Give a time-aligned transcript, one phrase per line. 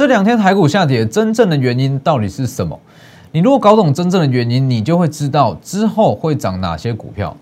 [0.00, 2.80] 这两天台股下跌真正的原因到底是什么？
[3.32, 7.36] 你如果搞懂真正的原因，你就会知道之后会涨哪些股票。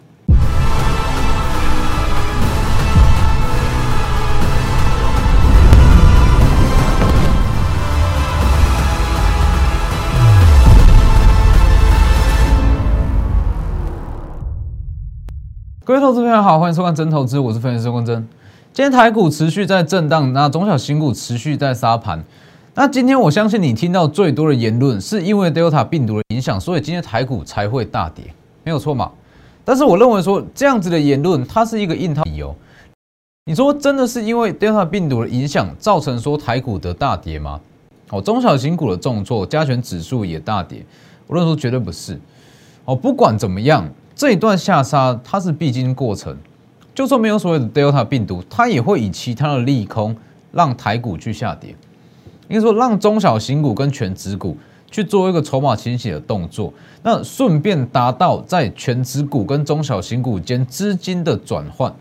[15.84, 18.26] 各位投资朋友好，欢迎收看真投资，我是分析师郭真。
[18.72, 22.24] 今天台股持续在震荡，那中小型股持续在杀盘。
[22.78, 28.22] 那今天我相信你听到最多的言论，是因为 Delta 病毒的影响，所以今天台股才会大跌，
[28.62, 29.10] 没有错嘛？
[29.64, 32.54] 但是我认为说这样子的言论，它是一个硬套理由。
[33.46, 37.60] 你说真的是因为 Delta 病毒的影响造成说台股的大跌吗？
[38.10, 40.86] 哦，中小型股的重挫，加权指数也大跌，
[41.26, 42.16] 我认为说绝对不是。
[42.84, 43.84] 哦，不管怎么样。
[44.14, 46.36] 这一段下杀，它是必经过程。
[46.94, 50.14] 就算没有所谓的 Delta 病毒，它也会以其他的利空
[50.52, 51.74] 让台股去下跌。
[52.48, 54.56] 应该说，让中小型股跟全指股
[54.90, 61.94] 去做一个筹码清洗的动作，那顺便达到在全指股跟中小型股间资金的转换。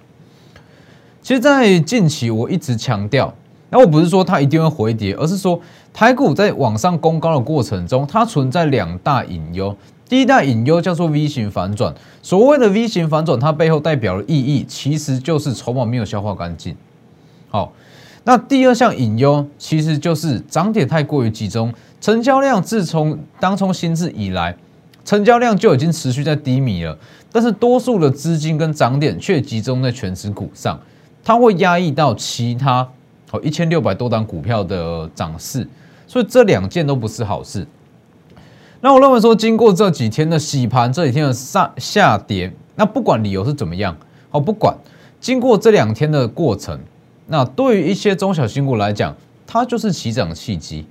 [1.22, 3.34] 其实，在近期我一直强调，
[3.70, 5.60] 那我不是说它一定会回跌，而是说
[5.94, 9.76] 台股在往上攻高的过程中，它存在两大隐忧。
[10.08, 16.74] 第一大隐忧叫做 V 型反转，所谓的 V 型反转，它背后代表的意义其实就是筹码没有消化干净。
[17.50, 17.74] 好，
[18.28, 24.54] 那第二项隐忧其实就是涨点太过于集中，成交量自从当冲新制以来，
[25.06, 26.98] 成交量就已经持续在低迷了，
[27.32, 30.78] 但是多数的资金跟涨点却集中在全指股上，
[31.24, 32.86] 它会压抑到其他
[33.30, 35.66] 好一千六百多档股票的涨势，
[36.06, 37.66] 所以这两件都不是好事。
[38.82, 43.96] 那我认为说，经过这几天的洗盘，这几天的上下跌，那不管理由是怎么样，
[44.30, 44.76] 好，不管
[45.22, 46.78] 经过这两天的过程，
[47.28, 50.86] 那对于一些中小新股来讲，它就是起涨契机。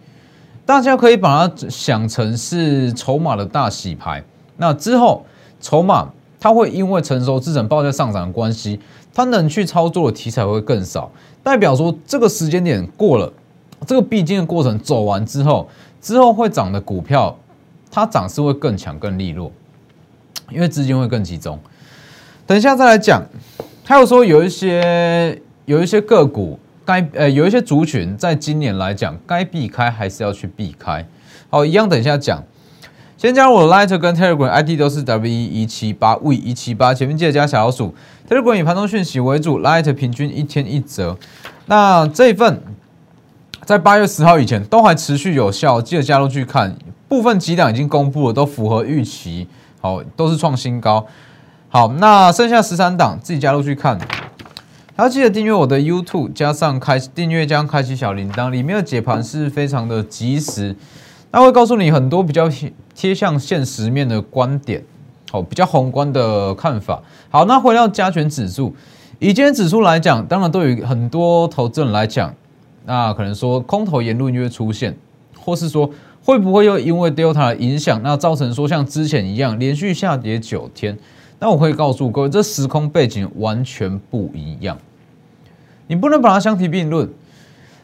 [0.64, 4.22] 大家可以把它想成是筹码的大洗牌。
[4.56, 5.24] 那之后，
[5.60, 8.80] 筹码它会因为成熟资产报价上涨的关系，
[9.14, 11.10] 它能去操作的题材会更少，
[11.42, 13.32] 代表说这个时间点过了，
[13.86, 15.68] 这个必经的过程走完之后，
[16.00, 17.36] 之后会涨的股票。
[17.88, 19.50] 它涨势会更强、更利落，
[20.50, 21.58] 因为资金会更集中。
[22.46, 23.22] 等一下再来讲，
[23.84, 31.06] 还有说有一些有一些个股该呃有一些族群，在今年来讲该避开还是要去避开。
[31.50, 32.42] 好，一样等一下讲。
[33.18, 37.94] 先加入我的 Light 跟 Telegram ID 都是 W 一七八 V 一七八，前面记得加小老鼠。
[38.28, 41.16] Telegram 以盘中讯息为主，Light 平均一天一折。
[41.64, 42.60] 那这一份
[43.64, 46.76] 在八月十号以前都还持续有效，记得加入去看。
[47.08, 49.48] 部分几档已经公布了，都符合预期，
[49.80, 51.06] 好，都是创新高。
[51.68, 53.98] 好，那剩下十三档自己加入去看，
[54.96, 60.74] 还要记得订阅我的 YouTube，加上开订阅加上开启小铃铛，里面的解盘是非常的及时，
[61.30, 62.50] 那会告诉你很多比较
[62.94, 64.82] 贴向现实面的观点，
[65.30, 67.02] 好，比较宏观的看法。
[67.28, 68.74] 好，那回到加权指数，
[69.18, 72.34] 以今天指数来讲，当然对于很多投资人来讲，
[72.86, 74.96] 那可能说空头言论就会出现，
[75.38, 75.90] 或是说。
[76.24, 80.98] 会不会又因为 Delta 的影响，那造成说像之前一样连续下跌九天？
[81.38, 84.76] 那我可以告诉各位，这时空背景完全不一样，
[85.86, 87.08] 你不能把它相提并论。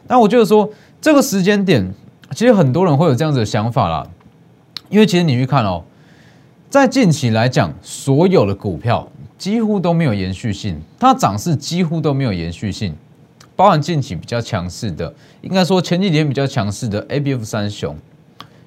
[0.07, 0.69] 那我觉得说
[1.01, 1.93] 这个时间点，
[2.31, 4.07] 其实很多人会有这样子的想法啦，
[4.89, 5.83] 因为其实你去看哦，
[6.69, 12.95] 在近期来讲，所有的股票几乎都没有延续性，它涨势几乎都没有延续性，
[13.55, 17.95] 包含近期比较强势的，应该说前几天比较强势的 A B F 三雄。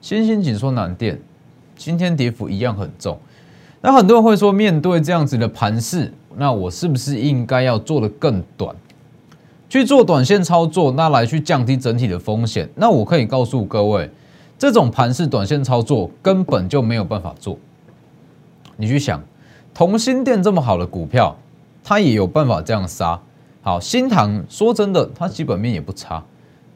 [0.00, 1.20] 新兴紧缩难电，
[1.76, 3.18] 今天跌幅一样很重。
[3.80, 8.72] 那很多人会说，面对这样子的盘势，那我是不是应该要做的更短，
[9.68, 12.68] 去做短线操作，那来去降低整体的风险？
[12.76, 14.10] 那我可以告诉各位，
[14.58, 17.58] 这种盘势短线操作根本就没有办法做。
[18.76, 19.20] 你去想，
[19.74, 21.36] 同心电这么好的股票，
[21.82, 23.20] 它也有办法这样杀。
[23.62, 26.22] 好，新塘说真的，它基本面也不差，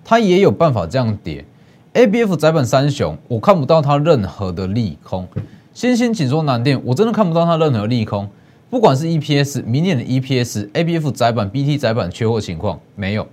[0.04, 1.44] 它也有办法这样跌。
[1.92, 5.28] A B F 窄板三雄，我看不到它任何的利空。
[5.72, 8.28] 新兴紧缩难电，我真的看不到它任何利空。
[8.70, 13.26] 不管是 E P S 明年的 E P S，A B F 窄板 B T 窄板缺货情况没有，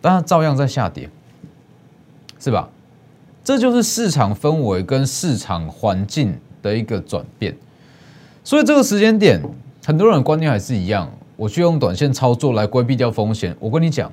[0.00, 1.10] 但它照样在下跌，
[2.38, 2.70] 是吧？
[3.42, 7.54] 这就是市场氛围跟市场环境的一个转变。
[8.44, 9.42] 所以这个时间点，
[9.84, 13.54] 很多人的观念还是一样，我去用短线操作来规避掉风险。
[13.58, 14.10] 我跟你讲。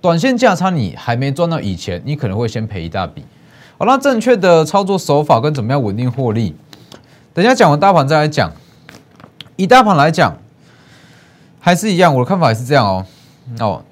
[0.00, 3.22] 短线价差你还没赚到以前，你可能会先赔一大笔。
[3.78, 6.56] 好，那正确的操作手法跟怎么样稳定获利，
[7.32, 8.52] 等下讲完大盘再来讲。
[9.62, 10.36] 以大盘来讲，
[11.60, 13.06] 还是一样，我的看法也是这样哦。
[13.60, 13.84] 哦，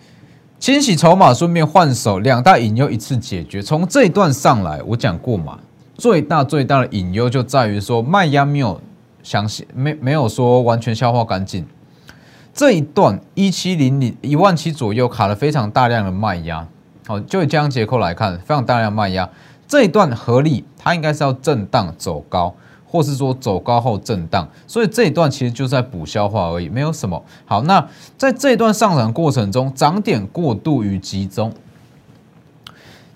[0.58, 3.62] 清洗筹码，顺便换手，两大隐忧一次解决。
[3.62, 5.60] 从这一段上来，我讲过嘛，
[5.94, 8.80] 最大最大的隐忧就在于说卖压没有
[9.22, 11.64] 详细，没没有说完全消化干净。
[12.52, 16.66] 这一段一七零零一万七左右卡了非常大量的卖压，
[17.06, 19.30] 好，就以这样结构来看，非常大量卖压。
[19.68, 22.52] 这一段合理，它应该是要震荡走高。
[22.90, 27.62] 或是说走高后震荡，所以这一段其实就在补消化而已，没有什么好。
[27.62, 27.88] 那
[28.18, 31.52] 在这一段上涨过程中，涨点过度与集中，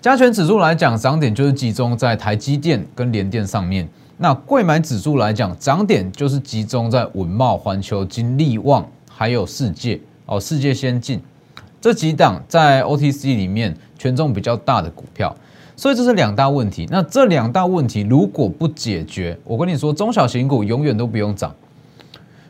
[0.01, 3.89] 加权指数来讲，涨点就是集中在台积电跟联电上面。
[4.17, 11.21] 那贵买指数来讲，涨点就是集中在稳茂、环球金、利旺还有世界哦，世界先进
[11.81, 15.35] 这几档在 OTC 里面权重比较大的股票。
[15.75, 16.87] 所以这是两大问题。
[16.89, 21.53] 那这两大问题如果不解决，我跟你说，中小型股永远都不用涨。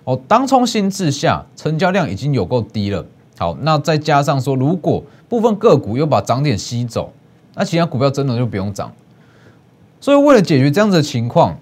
[0.03, 3.03] 哦，当冲心智下，成交量已经有够低了。
[3.37, 7.11] 好，那再加上说，如果部分个股又把涨点吸走，
[7.55, 8.93] 那其他股票真的就不用涨。
[9.99, 11.57] 所以为了解决这样子的情况，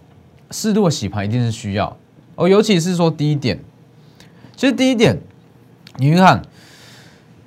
[0.51, 1.95] 适度的洗盘一定是需要。
[2.35, 3.57] 哦，尤其是说第一点，
[4.57, 5.17] 其实第一点，
[5.95, 6.41] 你去看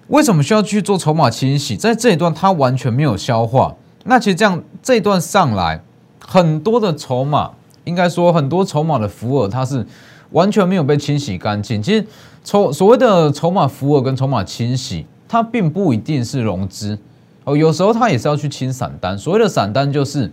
[0.09, 3.75] 为什么需要去做筹码清洗，在这一段它完全没有消化。
[4.09, 5.83] 那其实这样这一段上来，
[6.25, 7.51] 很多的筹码，
[7.85, 9.85] 应该说很多筹码的浮额，它是
[10.31, 11.83] 完全没有被清洗干净。
[11.83, 12.07] 其实
[12.45, 16.97] 筹所谓的筹码浮额跟筹码清洗，它并不一定是融资
[17.45, 19.19] 哦，有时候它也是要去清散单。
[19.19, 20.31] 所谓的散单就是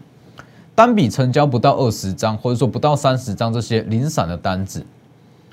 [0.76, 4.86] 单笔成交不到二十张，或者说不到三十张这些零散的单子，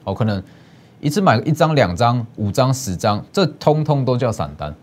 [0.04, 0.42] 哦，可能
[1.00, 4.74] 一次买一张、两张、五张、十张，这通通都叫散单。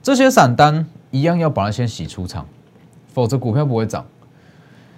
[0.00, 0.86] 这些散单。
[1.12, 2.44] 一样要把它先洗出场，
[3.12, 4.04] 否则股票不会涨。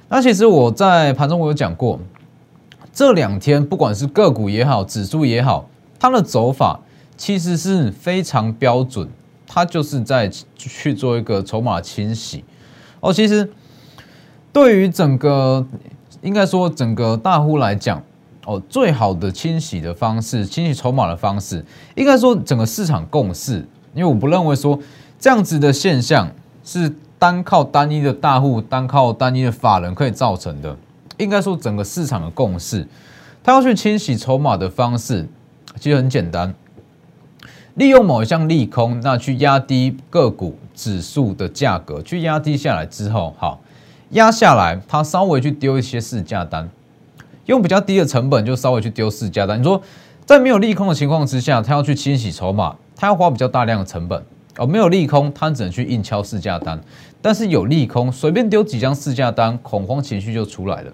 [0.09, 1.99] 那其实我在盘中我有讲过，
[2.93, 5.69] 这两天不管是个股也好，指数也好，
[5.99, 6.81] 它的走法
[7.17, 9.09] 其实是非常标准，
[9.47, 12.45] 它就是在去做一个筹码清洗。
[13.01, 13.51] 哦，其实
[14.53, 15.67] 对于整个
[16.23, 18.01] 应该说整个大户来讲，
[18.47, 21.65] 哦，最好的清洗的方式，清洗筹码的方式，
[21.97, 24.79] 应该说整个市场共识，因为我不认为说。
[25.25, 26.31] 这样子的现象
[26.63, 30.77] 是单靠单一的大户、单靠单一的法人可以造成的。
[31.17, 32.87] 应该说，整个市场的共识，
[33.43, 35.27] 他要去清洗筹码的方式，
[35.81, 36.55] 其实很简单，
[37.77, 43.63] 利用某一项利空，那去压低个股指数的价格，去压低下来之后，好
[44.11, 46.69] 压下来，他稍微去丢一些市价单，
[47.47, 49.59] 用比较低的成本就稍微去丢市价单。
[49.59, 49.81] 你说，
[50.27, 54.23] 在没有利空的情况之下，他要去清洗筹码，他要花比较大量的成本。
[54.59, 56.79] 哦，没有利空，他只能去硬敲市价单；
[57.21, 60.93] 但是有利空，随便丢几张市价单，恐慌情绪就出来了。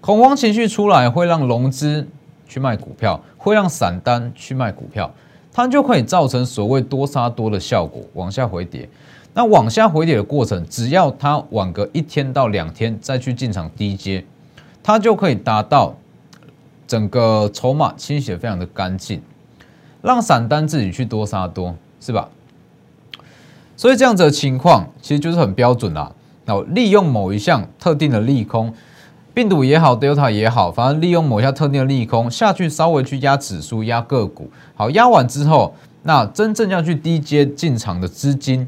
[0.00, 2.06] 恐慌情绪出来，会让融资
[2.46, 5.10] 去卖股票，会让散单去卖股票，
[5.52, 8.88] 它就可以造成所谓多杀多的效果，往下回跌。
[9.34, 14.24] 那往下回跌的过程，只要它晚个一天到两天再去进场低接，
[14.82, 15.94] 它就可以达到
[16.86, 19.22] 整个筹码清洗的非常的干净，
[20.02, 22.28] 让散单自己去多杀多，是吧？
[23.78, 26.10] 所以这样子的情况其实就是很标准啦。
[26.46, 28.74] 那利用某一项特定的利空，
[29.32, 34.50] 病毒也好，Delta 也好，反正利用某一项特定的利空下去，稍微去压指数、压个股。
[34.74, 38.66] 好，压完之后，那真正要去低阶进场的资金，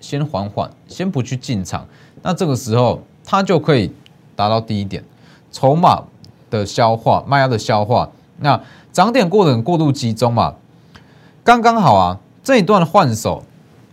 [0.00, 1.86] 先缓缓，先不去进场。
[2.22, 3.92] 那这个时候，它就可以
[4.34, 5.04] 达到第一点，
[5.52, 6.04] 筹码
[6.48, 8.08] 的消化、卖压的消化。
[8.38, 8.58] 那
[8.90, 10.54] 涨点过程过度集中嘛，
[11.44, 13.42] 刚刚好啊，这一段换手。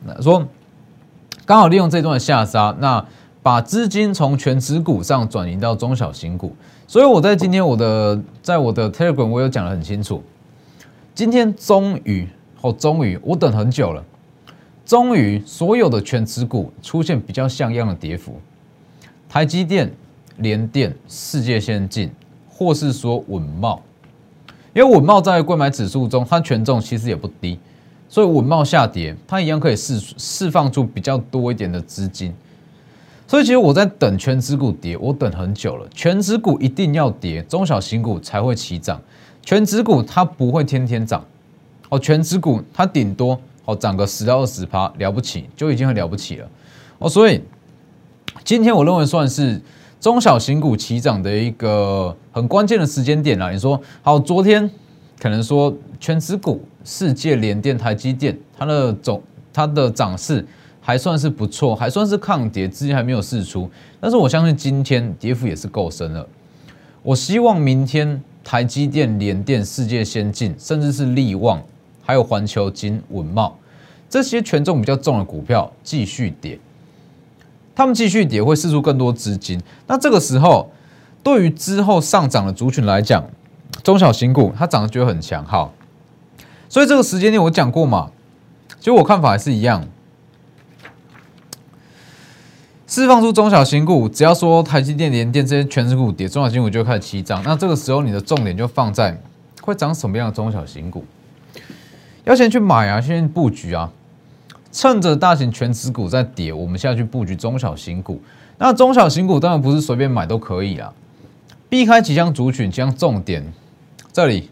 [0.06, 0.46] 那说
[1.46, 3.06] 刚好利用这段下杀，那
[3.42, 6.56] 把资金从全指股上转移到中小型股，
[6.88, 10.24] 所以我在今天我的在我的 Telegram 我有讲得很清楚，
[11.14, 12.28] 今天终于
[12.62, 14.04] 哦终于我等很久了，
[14.86, 18.40] 终于所有的全指股出现比较像样的跌幅，
[19.28, 19.92] 台积电、
[20.38, 22.10] 联电、世界先进，
[22.50, 23.82] 或是说稳茂，
[24.74, 27.60] 因为稳茂在贵买指数中它权重其实也不低。
[28.14, 32.32] 所以稳茂下跌，它一样可以释释放出比较多一点的资金。
[33.28, 35.88] 所以其实我在等全指股跌，我等很久了。
[35.96, 39.02] 全指股一定要跌，中小型股才会起涨。
[39.42, 41.26] 全指股它不会天天涨
[41.90, 46.48] 哦，全指股它顶多哦涨个十到二十趴，了不起就已经很了不起了
[47.00, 47.10] 哦。
[47.10, 47.42] 所以
[48.44, 49.60] 今天我认为算是
[50.00, 53.52] 中小型股起涨的一个很关键的时间点了。
[53.52, 54.70] 你说好，昨天
[55.20, 56.62] 可能说全指股。
[56.86, 60.46] 世界联电、台积电，它的总它的涨势
[60.82, 63.70] 还算是不错，还算是抗跌，资金还没有释出。
[64.02, 66.28] 但是我相信今天跌幅也是够深了。
[67.02, 71.64] 我希望明天台积电、联电、世界先进，甚至是力旺，
[72.02, 73.58] 还有环球金、稳茂
[74.10, 76.60] 这些权重比较重的股票继续跌，
[77.74, 79.58] 他们继续跌会释出更多资金。
[79.88, 80.70] 那这个时候，
[81.24, 83.26] 对于之后上涨的族群来讲，
[83.82, 85.74] 中小型股它涨得就很强，好。
[86.70, 88.12] 所以这个时间点我讲过嘛，
[88.80, 89.86] 其实我看法还是一样。
[92.88, 97.42] 释放出中小型股，只要说台积电、联电这些全值股跌，中小型股就开始起涨。
[97.44, 99.20] 那这个时候你的重点就放在
[99.62, 101.04] 会涨什么样的中小型股，
[102.24, 103.92] 要先去买啊，先布局啊。
[104.72, 108.20] 趁着大型全值股在跌，我们现在去布局中小型股。
[108.58, 110.92] 那中小型股当然不是随便买都可以啊，
[111.70, 113.44] 避开几项族群，几项重点。
[114.14, 114.50] 这里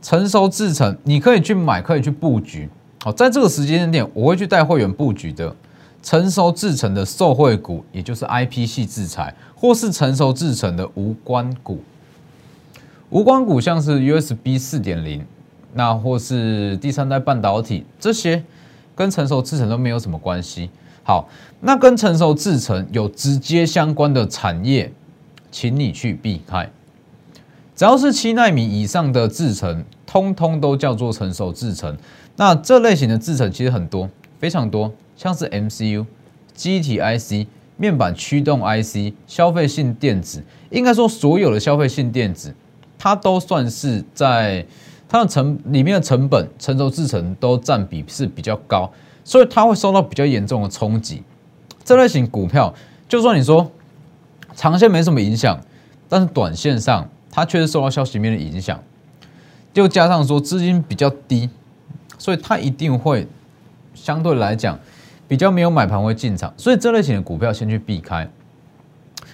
[0.00, 2.68] 成熟制成，你可以去买，可以去布局。
[3.02, 5.54] 好，在这个时间点，我会去带会员布局的。
[6.04, 11.78] 成熟制成的受惠股，也就是 IP 系制裁，或是成熟制成的无关股。
[13.10, 15.24] 无关股像是 USB 四点零，
[15.74, 18.42] 那或是第三代半导体，这些
[18.96, 20.70] 跟成熟制成都没有什么关系。
[21.04, 21.28] 好，
[21.60, 24.92] 那跟成熟制成有直接相关的产业，
[25.52, 26.68] 请你去避开。
[27.82, 31.98] 只要是七纳米以上的制成，通通都叫做成熟制成。
[32.36, 34.08] 那这类型的制成其实很多，
[34.38, 34.92] 非常多。
[35.16, 36.06] 像是 MCU、
[36.54, 42.54] 机体 IC、面板驱动 IC、消费性电子，应该说所有的消费性电子，
[42.96, 44.64] 它都算是在
[45.08, 48.88] 它的成里面的成本、成熟制成都占比是比较高，
[49.24, 51.24] 所以它会受到比较严重的冲击。
[51.82, 52.72] 这类型股票，
[53.08, 53.68] 就算你说
[54.54, 55.58] 长线没什么影响，
[56.08, 58.80] 但是短线上它确实受到消息面的影响，
[59.72, 61.50] 就加上说资金比较低，
[62.16, 63.26] 所以它一定会
[63.94, 64.78] 相对来讲。
[65.28, 68.28] 比较没有买盘会进场，所以这类型的股票先去避开。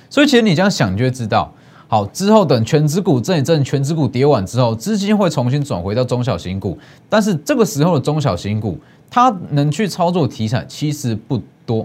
[0.09, 1.53] 所以其实你这样想就会知道，
[1.89, 6.79] 好之后等全指股震一震，全指股跌完之后，资金会重新转回到中小型股。
[7.09, 8.79] 但是这个时候的中小型股，
[9.11, 11.85] 它能去操作题材其实不多，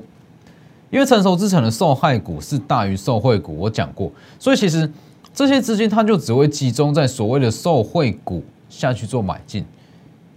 [0.92, 4.12] 因为成熟之城的受害股是大于受惠股，我讲过。
[4.38, 4.88] 所以其实
[5.34, 9.66] 这些资金它就只会集中在所谓的受惠股下去做买进，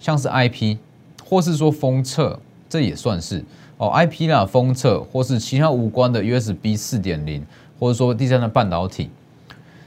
[0.00, 0.79] 像是 IP
[1.25, 3.45] 或是说封测，这也算是。
[3.79, 7.45] 哦，IP 啦，封测或是其他无关的 USB 四点零，
[7.79, 9.11] 或者说第三代半导体，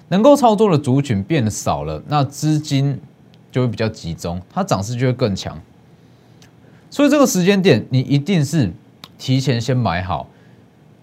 [0.09, 2.99] 能够操作的族群变少了，那资金
[3.51, 5.59] 就会比较集中，它涨势就会更强。
[6.91, 8.71] 所以这个时间点，你一定是
[9.17, 10.27] 提前先买好，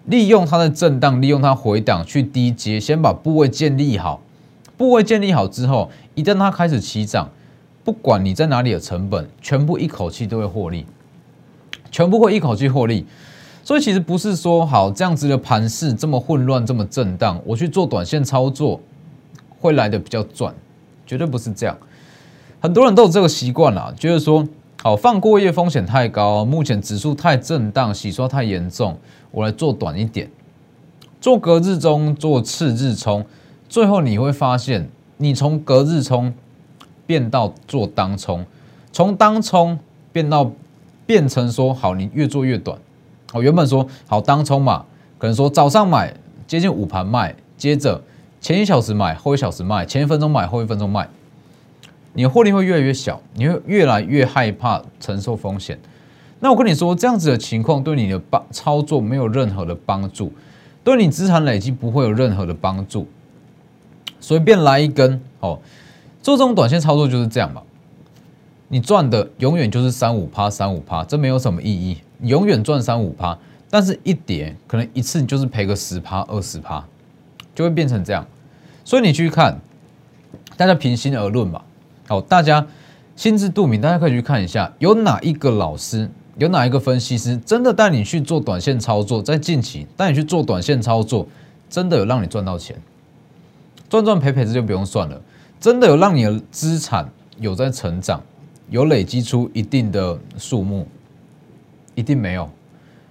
[0.07, 4.19] 利用它的震荡，利用它回档去低接，先把部位建立好。
[4.75, 7.29] 部位建立好之后，一旦它开始起涨，
[7.83, 10.85] 不管你在哪里的成本，全部一口气都会获利。
[11.89, 13.05] 全部会一口气获利，
[13.63, 18.79] 所以其实不是说好这样子的盘势这么混乱、这么震荡，我去做短线操作
[19.59, 20.53] 会来的比较赚，
[21.05, 21.75] 绝对不是这样。
[22.59, 24.45] 很多人都有这个习惯啦，觉得说
[24.81, 28.97] 好放过夜风险太高，目前指数太震荡，洗刷太严重，
[29.31, 30.29] 我来做短一点，
[31.19, 33.25] 做隔日冲，做次日冲，
[33.67, 36.33] 最后你会发现，你从隔日冲
[37.05, 38.45] 变到做当冲，
[38.91, 39.79] 从当冲
[40.11, 40.51] 变到。
[41.07, 42.77] 变成说好，你越做越短。
[43.31, 44.83] 哦，原本说好当冲嘛，
[45.17, 46.13] 可能说早上买
[46.45, 48.01] 接近午盘卖，接着
[48.41, 51.07] 前一小时买，后一小时卖，前一分钟买，后一分钟卖，
[52.17, 55.77] 你的获利会越来越小，你会越来越害怕承受风险。
[56.39, 60.33] 那我跟你说，这样子的情况对你的帮操作没有任何的帮助，
[60.83, 63.07] 对你资产累积不会有任何的帮助。
[64.19, 65.59] 随便来一根，哦，
[66.23, 67.61] 做这种短线操作就是这样嘛。
[68.69, 71.97] 你赚的永远就是三五趴，三五趴，这没有什么意义。
[72.17, 73.37] 你永远赚三五趴，
[73.69, 76.83] 但是一跌可能一次你就是赔个十趴、二十趴，
[77.53, 78.25] 就会变成这样。
[78.83, 79.59] 所以你去看，
[80.57, 81.63] 大家平心而论吧。
[82.07, 82.65] 好，大家
[83.15, 91.27] 心知肚明，大家可以去看一下，有哪一个老师，有哪一个分析师，真的带你去做短线操作，在近期带你去做短线操作，
[91.69, 92.75] 真的有让你赚到钱，
[93.89, 95.21] 赚赚赔赔这就不用算了。
[95.59, 97.09] 真的有让你的资产
[97.39, 98.21] 有在成长。
[98.69, 100.85] 有累积出一定的数目，
[101.95, 102.49] 一定没有。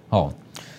[0.07, 0.31] 好，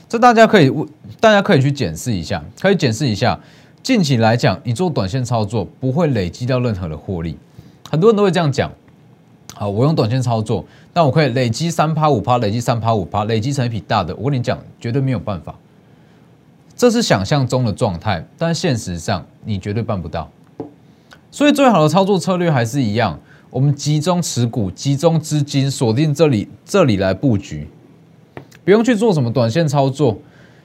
[0.09, 0.73] 这大家可以，
[1.19, 3.41] 大家可以去检视一下，可以检视一下。
[3.83, 7.37] 近期来讲，你做短线操作不会累积到任何的获利。
[7.91, 8.71] 很多人都会这样讲。
[9.55, 14.15] 好，我用短线操作，但我可以累积三趴五趴，累积三趴五趴，累积成一笔大的。
[14.17, 15.55] 我跟你讲，绝对没有办法。
[16.77, 20.31] 这是想象中的状态，但现实上你绝对办不到。
[21.31, 23.19] 所以，最好的操作策略还是一样。
[23.51, 27.67] 我们集中持股，集中资金，锁定这里，这里来布局，
[28.65, 30.19] 不用去做什么短线操作。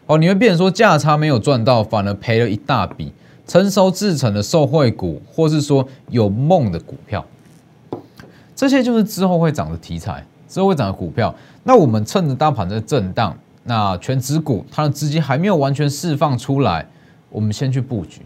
[0.06, 3.12] 哦，你会变成说价差没有赚到，反而赔了一大笔。
[3.54, 7.24] 成熟制成的受惠股，或是说有梦的股票，
[8.56, 11.36] 这些就是之后会涨的题材，之后会涨的股票。
[11.62, 16.88] 那我们趁着大盘在震荡，那全指股它的资金还没有完全释放出来，
[17.30, 18.24] 我们先去布局，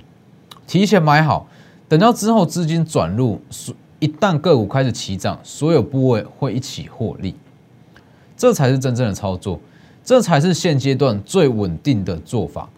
[0.65, 1.45] 提前买好，
[1.89, 3.41] 等到之后资金转入，
[3.99, 7.35] 一旦个股开始起涨，所有部位会一起获利，
[8.37, 9.59] 这才是真正的操作，
[10.05, 12.69] 这才是现阶段最稳定的做法。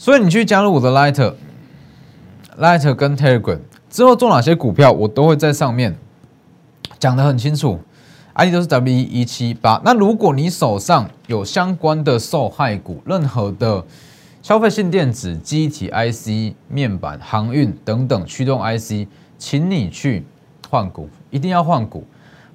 [0.00, 1.34] 所以你去加入我的 Lighter、
[2.58, 3.58] Lighter 跟 Telegram
[3.90, 5.94] 之后做哪些股票，我都会在上面
[6.98, 7.78] 讲的很清楚
[8.32, 9.78] ，ID 都是 W 一七八。
[9.84, 13.84] 那如果你手上有相关的受害股，任何的
[14.40, 20.24] 消费性电子、机体 IC、面板、航运等等驱动 IC，请你去
[20.70, 22.06] 换股，一定要换股。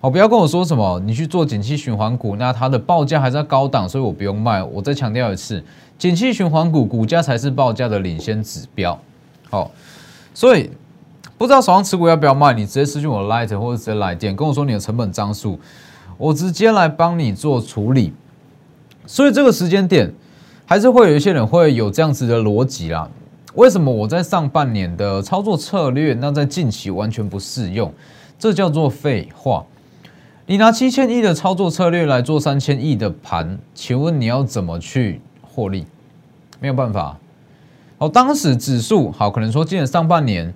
[0.05, 4.61] 好，不要跟我说什么你去做景气循环股，那它的报价还在高档，所以我不用卖。
[4.61, 5.63] 我再强调一次。
[5.97, 8.99] 景气循环股股价才是报价的领先指标，
[9.49, 9.71] 好，
[10.31, 10.69] 所以
[11.39, 15.59] 不知道手上持股要不要卖，你直接私信我 Light 或者直接来电跟我说你的成本张数，
[16.19, 18.13] 我直接来帮你做处理。
[19.07, 20.13] 所以这个时间点
[20.67, 23.09] 还是会有一些人会有这样子的逻辑啦。
[23.55, 27.91] 为什么我在上半年的操作策略，那在近期完全不适用？
[28.37, 29.65] 这叫做废话。
[30.47, 35.19] 你拿七千亿的操作策略来做三千亿的盘，请问你要怎么去？
[35.41, 35.87] 获利
[36.59, 37.17] 没有办法。
[37.97, 40.53] 好，当时指数好，可能说今年上半年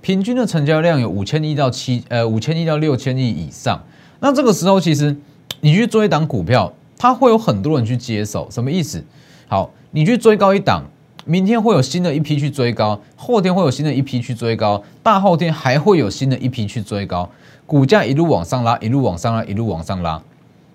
[0.00, 3.80] 平均的成交量有五千亿到七呃五千亿到六千亿以上。
[4.18, 5.16] 那这个时候其实
[5.60, 9.04] 你去追一档股票，它会有很多人去接手，什么意思？
[9.46, 10.82] 好，你去追高一档，
[11.24, 17.30] 明天会有新的一批去追高，后天会有新的一批去追高，大后天还会有新的一批去追高，
[17.68, 20.22] 股价一路往上拉，一路往上拉，一路往上拉。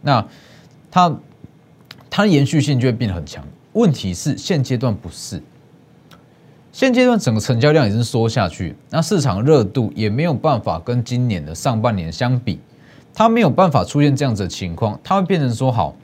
[0.03, 0.23] 那
[0.91, 1.17] 它
[2.07, 3.43] 它延续性就会变得很强。
[3.71, 5.41] 问题是现阶段不是，
[6.71, 12.59] 现阶段整个成交量已经缩下去，那市场热度也没有办法跟今年的上半年相比，
[13.11, 15.95] 它没有办法出现这样子的情况，它会变成说好，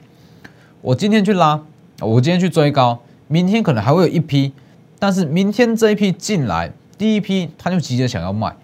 [0.82, 1.62] 我今天去拉，
[2.00, 4.52] 我今天去追高，明天可能还会有一批，
[4.98, 8.56] 但是明天这一批进来，第一批他就急着想要卖，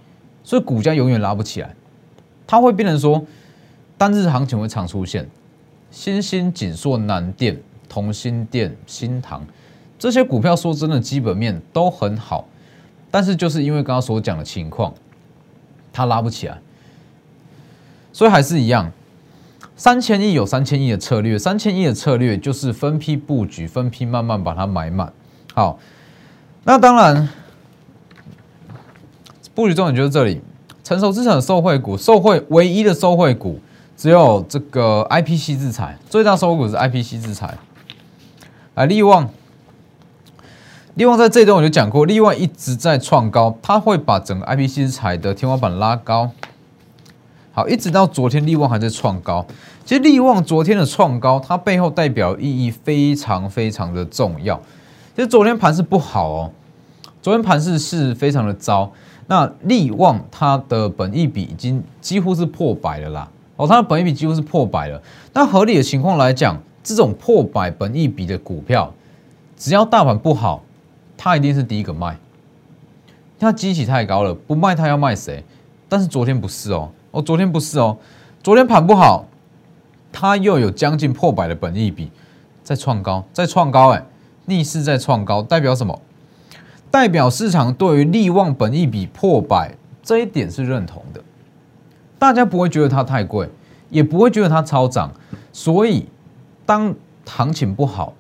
[0.43, 1.73] 所以股价永远拉不起来，
[2.47, 3.25] 它会变成说
[3.99, 5.29] 单日行情会常出现，
[5.91, 7.61] 新兴、锦硕、南电。
[7.89, 9.47] 同心电、新唐
[9.97, 12.47] 这些股票，说真的，基本面都很好，
[13.13, 14.93] 但是就是因为刚刚所讲的情况，
[15.93, 16.59] 它拉不起来，
[18.13, 18.91] 所以还是一样，
[19.77, 25.11] 三千亿有三千亿的策略，三千亿的策略就是分批布局，分批慢慢把它买满。
[25.55, 25.79] 好，
[26.65, 27.29] 那当然，
[29.55, 30.43] 布局重点就是这里，
[30.87, 33.59] 成熟资产的受惠股，受惠唯一的受惠股
[33.97, 37.59] 只有这个 IPC 制裁，最大受惠股是 IPC 制裁。
[38.77, 39.29] 啊，利旺，
[40.95, 46.31] 利旺在这段我就讲过，利旺一直在创高，它会把整个 IPC 制裁的天花板拉高。
[47.53, 49.45] 好，一直到昨天，利旺还在创高。
[49.85, 54.57] 其实利旺昨天的创高，它背后代表意义非常非常的重要。
[55.17, 56.53] 其实昨天盘是不好哦，
[57.21, 58.93] 昨天盘势是非常的糟。
[59.27, 65.03] 那利旺它的本益比已经几乎是破百了啦，哦，它的本益比几乎是破百了。
[65.33, 66.61] 那合理的情况来讲。
[66.89, 68.95] 这种破百本益比的股票，
[69.57, 70.63] 只要大盘不好，
[71.17, 72.17] 它一定是第一个卖。
[73.41, 75.43] 它基期太高了，不卖它要卖谁？
[75.89, 77.99] 但是昨天不是哦，哦，昨天不是哦，
[78.41, 79.25] 昨天盘不好，
[80.13, 82.09] 它又有将近破百的本益比
[82.63, 84.07] 在创高，在创高，哎，
[84.45, 86.01] 逆势在创高，代表什么？
[86.97, 91.21] 代表市场对于利旺本一比破百这一点是认同的，
[92.19, 93.47] 大家不会觉得它太贵，
[93.91, 95.13] 也不会觉得它超涨，
[95.53, 96.07] 所以。
[96.65, 96.95] 当
[97.27, 98.15] 行情不好，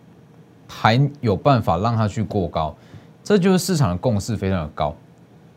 [0.69, 2.77] 还有办法让它去过高，
[3.25, 4.95] 这就是市场的共识非常的高。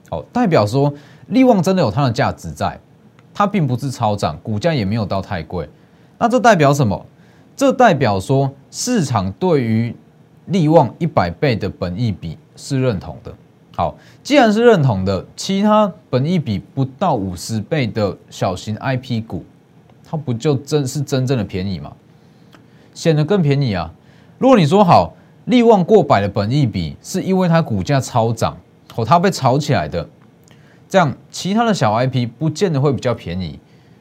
[0.09, 0.91] 好，代表说
[1.27, 2.79] 利旺真的有它的价值在，
[3.33, 5.69] 它并不是超涨，股价也没有到太贵。
[6.17, 7.05] 那这代表什么？
[7.53, 9.93] 这代表说市场对于
[10.45, 13.33] 利旺一百倍的本益比是认同的。
[13.75, 19.45] 好，既然是认同的，其他本益比不到五十倍的小型 IP 股，
[20.03, 21.93] 它不就真是真正的便宜吗？
[22.93, 23.89] 显得更便宜啊！
[24.37, 25.13] 如果你说好
[25.45, 28.57] 利旺过百的本益比，是因为它股价超涨
[28.95, 30.05] 哦，它被炒起来的，
[30.89, 33.57] 这样其他的小 IP 不见得会比较便宜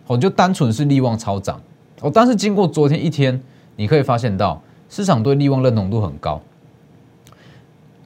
[0.09, 1.61] 哦，就单纯是利旺超涨
[2.01, 2.11] 哦。
[2.13, 3.41] 但是经过昨天一天，
[3.77, 6.41] 你可以发现到市场对利旺认同度很高，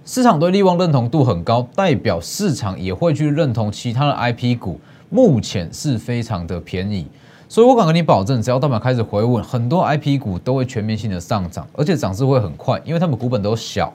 [0.05, 7.07] 市场对利旺认同度很高，代表市场也会去认同其他的 IP 股，目前是非常的便宜。
[7.49, 13.93] 所以我敢跟你保证，只要大盘开始回稳，很多 I P 股都会全面性的上涨，而且涨势会很快，因为他们股本都小。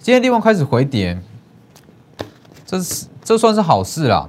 [0.00, 1.16] 今天利旺开始回跌，
[2.66, 4.28] 这是这算是好事啦。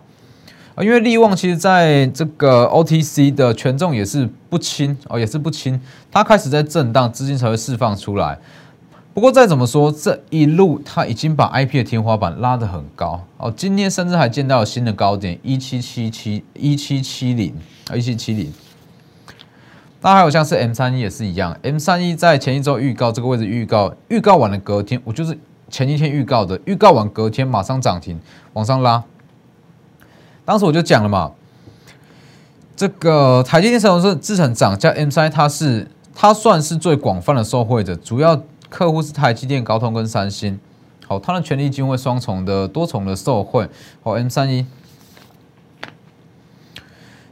[0.80, 8.38] 因为利旺其实在这个 OTC 的权重也是不轻哦，也是不轻，它开始在震荡，资金才会释放出来。
[9.14, 17.54] 不过再怎么说，这一路它已经把 IP 的天花板拉得很高哦，今天甚至还见到新的高点一七七七一七七零
[17.90, 18.54] 啊一七七零。
[20.02, 25.38] 那还有像是 M 三一也是一样，M 三一在前一周预告这个位置预告，预告完了隔天，我就是
[25.70, 28.18] 前一天预告的，预告完隔天马上涨停
[28.54, 29.04] 往上拉。
[30.46, 31.34] 当时我就讲了嘛，
[32.78, 40.60] 这个台积电成是制成涨价，M 三它是它算是最广泛的受惠者，主要客户是台积电、高通跟三星，
[41.08, 43.68] 好，它的权利金会双重的多重的受惠，
[44.04, 44.66] 好 M 三一。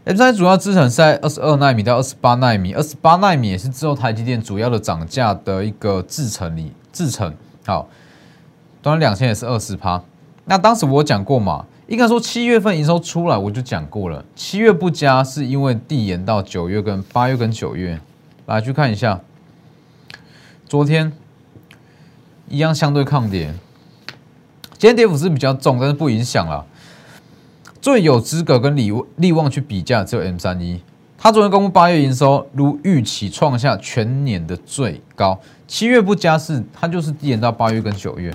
[0.05, 7.33] M 三主要制程是在二十二纳米到二十八纳米，二十八纳米也是之后台积电主要的涨价的一个制程里制程。
[7.65, 7.87] 好，
[8.81, 10.01] 短短两千也是二十趴。
[10.45, 17.99] 那当时我讲过嘛，应该说七月份营收出来我就讲过了，七月不佳是因为递延到九月跟八月跟九月。
[18.45, 19.19] 来去看一下，
[20.69, 21.11] 昨天
[22.49, 23.53] 一样相对抗跌，
[24.77, 26.65] 今天跌幅是比较重，但是不影响了。
[27.81, 30.81] 最有资格跟利利旺去比价只有 M 三一，
[31.17, 38.33] 它昨天公布八月营收如预期创下全年的最高，七月不加是它就是递延到八月跟九月，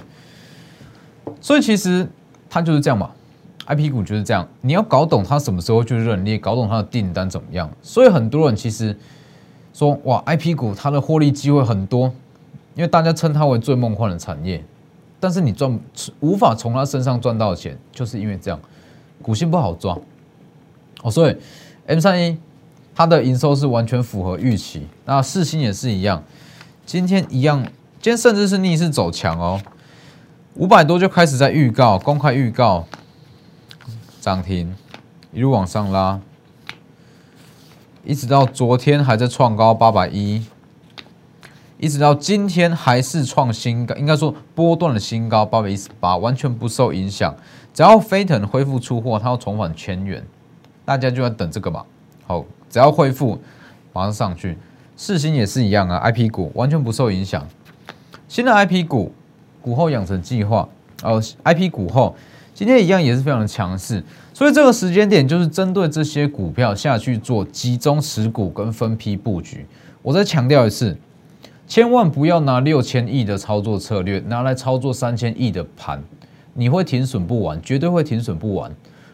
[1.40, 2.08] 所以其实
[2.48, 3.10] 它就是这样嘛
[3.66, 8.96] ，IP 股就是这样，你要搞懂它什么时候去认，你也搞懂它的订单怎么样，所以很多人其实
[9.74, 12.12] 说哇，IP 股它的获利机会很多，
[12.74, 14.64] 因为大家称它为最梦幻的产业，
[15.20, 15.78] 但是你赚
[16.20, 18.60] 无法从它身上赚到钱，就是因为这样。
[19.22, 19.96] 股性不好抓
[21.02, 21.36] 哦，所以
[21.86, 22.36] M 三一
[22.92, 24.88] 它的营收是完全符合预期。
[25.04, 26.24] 那四星也是一样，
[26.84, 27.62] 今天一样，
[28.00, 29.60] 今天甚至是逆势走强哦，
[30.54, 32.84] 五百多就开始在预告，公开预告
[34.20, 34.74] 涨停，
[35.32, 36.20] 一路往上拉，
[38.04, 40.44] 一直到昨天还在创高八百一，
[41.82, 47.34] 一直到今天还是创新高，应该说波段的新高八百一十八，完全不受影响。
[47.74, 50.24] 只要飞腾恢复出货，它要重返千元，
[50.84, 51.82] 大家就要等这个嘛。
[52.24, 53.36] 好，只要恢复，
[53.92, 54.56] 马上上去。
[54.96, 57.44] 四星也是一样啊，IP 股完全不受影响。
[58.28, 59.12] 新的 IP 股
[59.60, 60.68] 股后养成计划，
[61.02, 62.14] 哦，IP 股后
[62.54, 64.00] 今天一样也是非常的强势，
[64.32, 69.66] 所以这个时间点就是针对这些股票下去做集中持股跟分批布局。
[70.00, 70.96] 我再强调一次，
[71.72, 76.04] 千万不要拿六千亿的操作策略拿来操作三千亿的盘。
[76.52, 78.70] 你会停损不完，绝对会停损不完。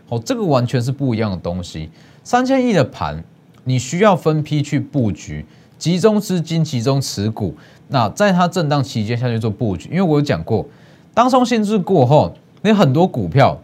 [0.08, 1.88] 好，这个完全是不一样的东西。
[2.24, 3.22] 三千亿的盘，
[3.62, 5.46] 你需要分批去布局，
[5.78, 7.54] 集中资金，集中持股。
[7.86, 10.66] 那在它震荡期间下去做布局，因为我有讲过，
[11.14, 13.56] 当冲限制过后，你很多股票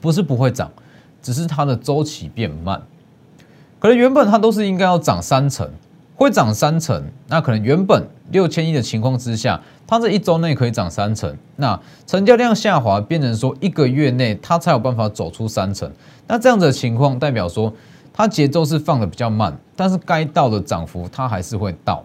[0.00, 0.70] 不是不会涨，
[1.20, 2.80] 只是它的周期变慢。
[3.80, 5.68] 可能原本它都是应该要涨三成。
[6.22, 15.90] 会涨三成，那可能原本六千亿的情况之下，它这一周内可以涨三成，那成交量下滑变成说一个月内它才有办法走出三成，
[16.28, 17.72] 那这样子的情况代表说
[18.12, 22.04] 它节奏是放的比较慢，但是该到的涨幅它还是会到，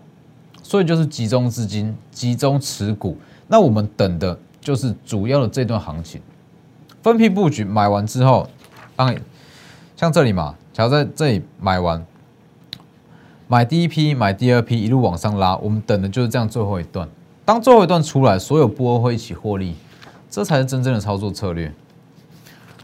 [0.64, 3.16] 所以就是集中资金、集中持股，
[3.48, 6.20] 那我们等的就是主要的这段行情，
[7.04, 8.50] 分批布局买完之后，
[8.96, 9.16] 当
[9.96, 12.04] 像这里嘛，要在这里买完。
[13.50, 17.08] 买第一批，买第二批，一路往上拉，我们等的就是这样最后一段。
[17.46, 19.74] 当最后一段出来，所有波会一起获利，
[20.30, 21.72] 这才是真正的操作策略。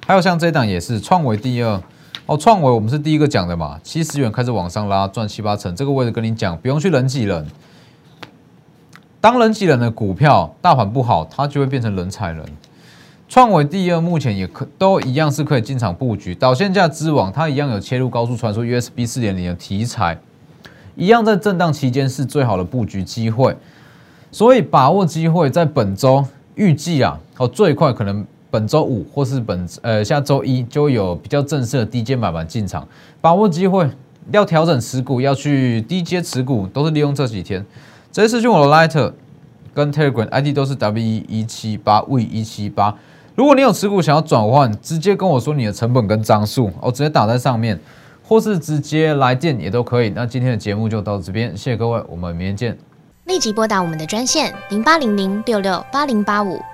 [0.07, 1.81] 还有像这档也是创维第二
[2.27, 5.75] 哦，创维我们是第一个讲的嘛，七十元开始往上拉，赚七八成。
[5.75, 7.45] 这个位置跟你讲，不用去人挤人。
[9.19, 12.45] 当人挤人的股票大盘不好，它就会变成人踩人。
[13.27, 20.17] 创维第二目前也可都一样是可以进场布局，导线架之王它一样有切入高速传输 USB 四点零的题材。
[20.95, 23.55] 一样在震荡期间是最好的布局机会，
[24.31, 26.23] 所以把握机会，在本周
[26.55, 32.87] 预计啊，哦最快可能本周五或是本呃下周一就有比较正式的低阶买盘进场，
[33.19, 33.89] 把握机会
[34.31, 37.65] 要调整持股，要去低阶持股，都是利用这几天。
[38.11, 39.11] 直接私讯我的 Lighter
[39.73, 42.95] 跟 Telegram ID 都是 W E 一七八 V 一七八，
[43.33, 47.79] 如果你有持股想要转换，直接跟我说你的成本跟张数，我直接打在上面。
[48.23, 50.09] 或是直接来电也都可以。
[50.09, 52.77] 那今天的节目就到这边，谢谢各位，我们明天见。
[53.25, 56.59] 立即拨打我们的专线零八零零六六八零八五。